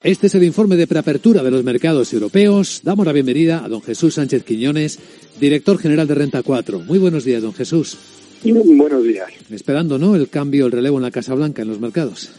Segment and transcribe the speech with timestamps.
[0.00, 2.82] Este es el informe de preapertura de los mercados europeos.
[2.84, 4.96] Damos la bienvenida a don Jesús Sánchez Quiñones,
[5.40, 6.78] director general de Renta 4.
[6.78, 7.98] Muy buenos días, don Jesús.
[8.44, 9.26] Buenos días.
[9.50, 12.30] Esperando, ¿no?, el cambio, el relevo en la Casa Blanca en los mercados.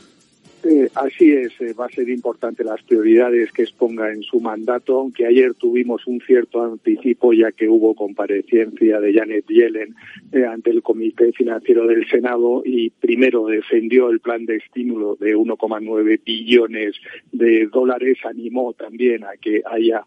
[0.65, 4.99] Eh, así es, eh, va a ser importante las prioridades que exponga en su mandato,
[4.99, 9.95] aunque ayer tuvimos un cierto anticipo ya que hubo comparecencia de Janet Yellen
[10.33, 15.33] eh, ante el Comité Financiero del Senado y primero defendió el plan de estímulo de
[15.33, 16.95] 1,9 billones
[17.31, 20.03] de dólares, animó también a que haya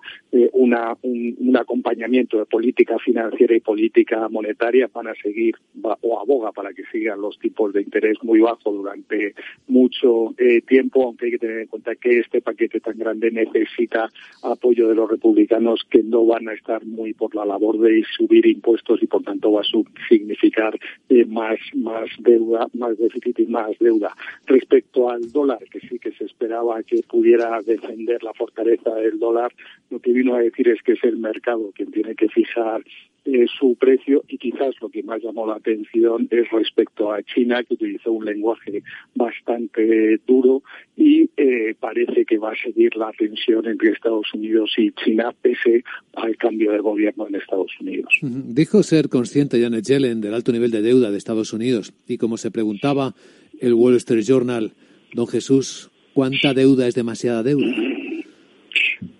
[0.52, 6.72] una, un, acompañamiento de política financiera y política monetaria, van a seguir o aboga para
[6.72, 9.34] que sigan los tipos de interés muy bajos durante
[9.68, 10.34] mucho
[10.66, 14.08] tiempo, aunque hay que tener en cuenta que este paquete tan grande necesita
[14.42, 18.46] apoyo de los republicanos que no van a estar muy por la labor de subir
[18.46, 23.70] impuestos y por tanto va a significar eh, más, más deuda, más déficit y más
[23.78, 24.14] deuda.
[24.46, 29.52] Respecto al dólar, que sí que se esperaba que pudiera defender la fortaleza del dólar,
[29.90, 32.82] lo que vino a decir es que es el mercado quien tiene que fijar
[33.24, 37.62] eh, su precio y quizás lo que más llamó la atención es respecto a China,
[37.62, 38.82] que utilizó un lenguaje
[39.14, 40.62] bastante duro
[40.96, 45.84] y eh, parece que va a seguir la tensión entre Estados Unidos y China pese
[46.14, 48.12] al cambio de gobierno en Estados Unidos.
[48.22, 52.36] Dijo ser consciente Janet Yellen del alto nivel de deuda de Estados Unidos y como
[52.36, 53.14] se preguntaba
[53.60, 54.72] el Wall Street Journal,
[55.14, 57.72] don Jesús, ¿cuánta deuda es demasiada deuda?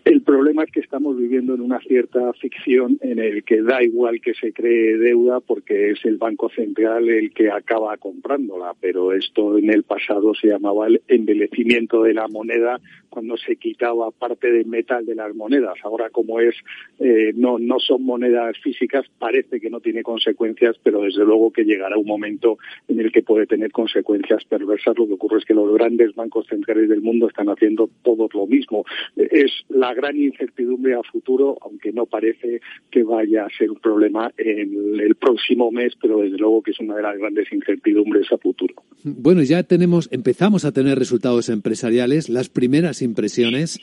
[0.05, 0.22] El
[0.53, 4.35] problema es que estamos viviendo en una cierta ficción en el que da igual que
[4.35, 9.71] se cree deuda porque es el Banco Central el que acaba comprándola, pero esto en
[9.71, 12.79] el pasado se llamaba el envelecimiento de la moneda
[13.09, 15.75] cuando se quitaba parte del metal de las monedas.
[15.85, 16.55] Ahora como es
[16.99, 21.65] eh, no no son monedas físicas parece que no tiene consecuencias, pero desde luego que
[21.65, 24.99] llegará un momento en el que puede tener consecuencias perversas.
[24.99, 28.47] Lo que ocurre es que los grandes bancos centrales del mundo están haciendo todo lo
[28.47, 28.85] mismo.
[29.17, 32.61] Es la gran incertidumbre a futuro, aunque no parece
[32.91, 36.81] que vaya a ser un problema en el próximo mes, pero desde luego que es
[36.81, 38.75] una de las grandes incertidumbres a futuro.
[39.05, 42.29] Bueno, ya tenemos, empezamos a tener resultados empresariales.
[42.29, 43.79] Las primeras impresiones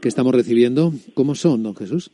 [0.00, 2.10] que estamos recibiendo, ¿cómo son, don Jesús?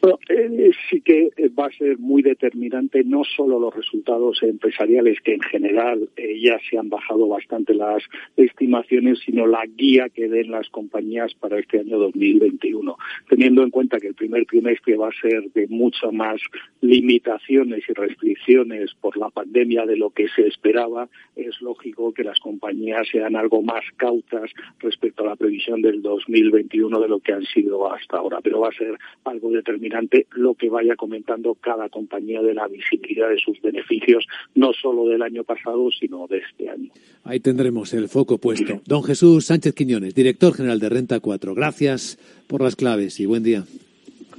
[0.00, 5.34] Bueno, eh, sí que va a ser muy determinante no solo los resultados empresariales, que
[5.34, 8.02] en general eh, ya se han bajado bastante las
[8.36, 12.96] estimaciones, sino la guía que den las compañías para este año 2021.
[13.28, 16.40] Teniendo en cuenta que el primer trimestre va a ser de muchas más
[16.80, 22.38] limitaciones y restricciones por la pandemia de lo que se esperaba, es lógico que las
[22.40, 24.50] compañías sean algo más cautas
[24.80, 28.40] respecto a la previsión del 2021 de lo que han sido hasta ahora.
[28.42, 32.66] Pero va a ser algo de determinante lo que vaya comentando cada compañía de la
[32.68, 36.90] visibilidad de sus beneficios, no solo del año pasado, sino de este año.
[37.24, 38.80] Ahí tendremos el foco puesto.
[38.86, 41.54] Don Jesús Sánchez Quiñones, director general de Renta 4.
[41.54, 43.64] Gracias por las claves y buen día.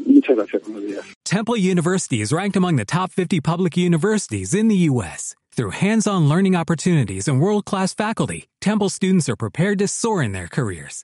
[0.05, 0.63] Muchas gracias.
[0.63, 1.05] Buenos días.
[1.23, 5.35] Temple University is ranked among the top 50 public universities in the U.S.
[5.51, 10.47] Through hands-on learning opportunities and world-class faculty, Temple students are prepared to soar in their
[10.47, 11.03] careers.